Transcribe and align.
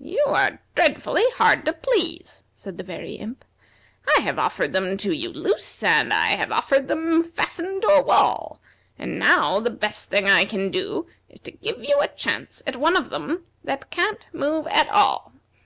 "You 0.00 0.22
are 0.28 0.58
dreadfully 0.74 1.24
hard 1.34 1.66
to 1.66 1.74
please," 1.74 2.42
said 2.54 2.78
the 2.78 2.82
Very 2.82 3.16
Imp. 3.16 3.44
"I 4.16 4.20
have 4.22 4.38
offered 4.38 4.72
them 4.72 4.96
to 4.96 5.12
you 5.12 5.28
loose, 5.28 5.82
and 5.82 6.14
I 6.14 6.28
have 6.28 6.50
offered 6.50 6.88
them 6.88 7.30
fastened 7.30 7.82
to 7.82 7.88
a 7.88 8.02
wall, 8.02 8.58
and 8.98 9.18
now 9.18 9.60
the 9.60 9.68
best 9.68 10.08
thing 10.08 10.30
I 10.30 10.46
can 10.46 10.70
do 10.70 11.08
is 11.28 11.40
to 11.40 11.50
give 11.50 11.84
you 11.84 11.98
a 12.00 12.08
chance 12.08 12.62
at 12.66 12.76
one 12.76 12.96
of 12.96 13.10
them 13.10 13.44
that 13.62 13.90
can't 13.90 14.26
move 14.32 14.66
at 14.68 14.88
all. 14.88 15.32